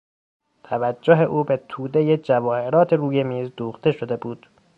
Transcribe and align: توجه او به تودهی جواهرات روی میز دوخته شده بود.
توجه 0.63 1.19
او 1.21 1.43
به 1.43 1.57
تودهی 1.69 2.17
جواهرات 2.17 2.93
روی 2.93 3.23
میز 3.23 3.51
دوخته 3.55 3.91
شده 3.91 4.15
بود. 4.17 4.47